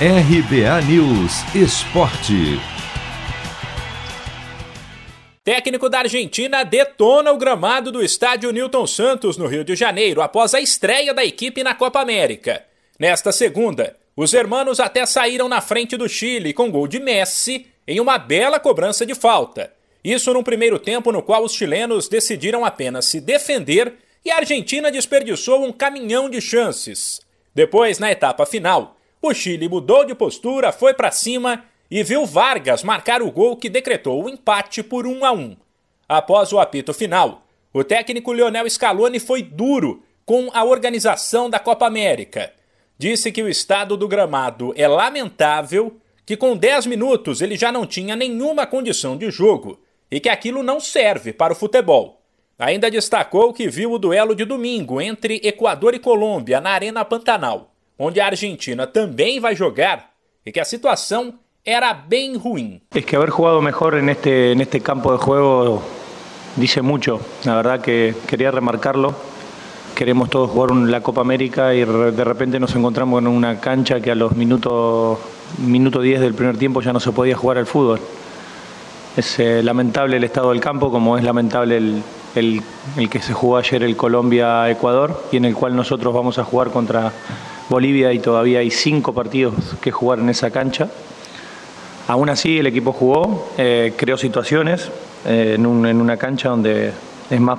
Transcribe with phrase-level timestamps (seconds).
[0.00, 2.58] RBA News Esporte.
[5.44, 10.52] Técnico da Argentina detona o gramado do estádio Newton Santos, no Rio de Janeiro, após
[10.52, 12.64] a estreia da equipe na Copa América.
[12.98, 18.00] Nesta segunda, os hermanos até saíram na frente do Chile com gol de Messi em
[18.00, 19.72] uma bela cobrança de falta.
[20.02, 24.90] Isso num primeiro tempo no qual os chilenos decidiram apenas se defender e a Argentina
[24.90, 27.20] desperdiçou um caminhão de chances.
[27.54, 28.96] Depois, na etapa final,
[29.28, 33.68] o Chile mudou de postura, foi para cima e viu Vargas marcar o gol que
[33.68, 35.56] decretou o empate por 1 a 1.
[36.08, 41.86] Após o apito final, o técnico Lionel Scaloni foi duro com a organização da Copa
[41.86, 42.52] América.
[42.98, 47.86] Disse que o estado do gramado é lamentável, que com 10 minutos ele já não
[47.86, 49.80] tinha nenhuma condição de jogo
[50.10, 52.20] e que aquilo não serve para o futebol.
[52.58, 57.73] Ainda destacou que viu o duelo de domingo entre Equador e Colômbia na Arena Pantanal,
[57.98, 60.10] onde a Argentina também vai jogar,
[60.44, 62.82] e que a situação era bem ruim.
[62.94, 65.82] Es que haber jugado mejor en este, en este campo de juego
[66.56, 67.20] dice mucho.
[67.44, 69.14] La verdad que quería remarcarlo.
[69.94, 74.10] Queremos todos jugar la Copa América y de repente nos encontramos en una cancha que
[74.10, 75.18] a los minutos
[75.58, 78.00] minuto 10 del primer tiempo ya no se podía jugar al fútbol.
[79.16, 82.02] Es eh, lamentable el estado del campo, como es lamentable el,
[82.34, 82.60] el,
[82.96, 86.70] el que se jugó ayer el Colombia-Ecuador y en el cual nosotros vamos a jugar
[86.70, 87.12] contra
[87.68, 90.88] Bolivia y todavía hay cinco partidos que jugar en esa cancha.
[92.06, 94.90] Aún así, el equipo jugó, eh, creó situaciones
[95.26, 96.92] eh, en, un, en una cancha donde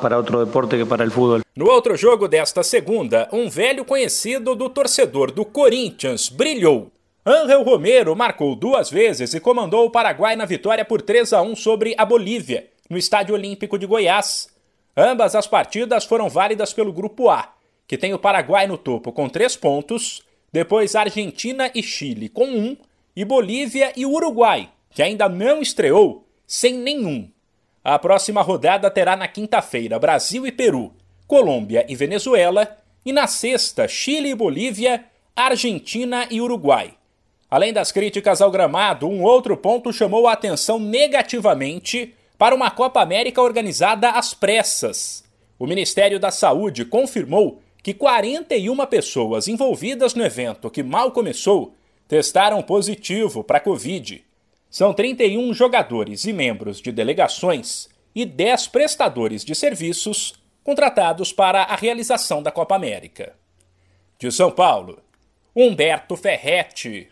[0.00, 1.06] para deporte que para.
[1.54, 6.90] No outro jogo desta segunda, um velho conhecido do torcedor do Corinthians brilhou.
[7.24, 11.54] Ángel Romero marcou duas vezes e comandou o Paraguai na vitória por 3 a 1
[11.54, 14.48] sobre a Bolívia, no Estádio Olímpico de Goiás.
[14.96, 17.54] Ambas as partidas foram válidas pelo Grupo A,
[17.92, 22.74] que tem o Paraguai no topo com três pontos, depois Argentina e Chile com um
[23.14, 27.28] e Bolívia e Uruguai, que ainda não estreou, sem nenhum.
[27.84, 30.94] A próxima rodada terá na quinta-feira Brasil e Peru,
[31.26, 35.04] Colômbia e Venezuela, e na sexta Chile e Bolívia,
[35.36, 36.94] Argentina e Uruguai.
[37.50, 43.02] Além das críticas ao gramado, um outro ponto chamou a atenção negativamente para uma Copa
[43.02, 45.22] América organizada às pressas.
[45.58, 51.74] O Ministério da Saúde confirmou que 41 pessoas envolvidas no evento que mal começou
[52.06, 54.24] testaram positivo para a Covid.
[54.70, 61.74] São 31 jogadores e membros de delegações e 10 prestadores de serviços contratados para a
[61.74, 63.34] realização da Copa América.
[64.18, 65.00] De São Paulo,
[65.54, 67.08] Humberto Ferretti.